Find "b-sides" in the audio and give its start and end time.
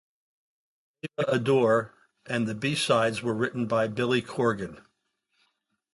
2.55-3.21